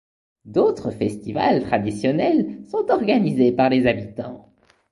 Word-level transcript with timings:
D'autres 0.45 0.89
festivals 0.89 1.61
traditionnels 1.61 2.63
sont 2.71 2.89
organisés 2.89 3.51
par 3.51 3.69
les 3.69 3.85
habitants. 3.85 4.51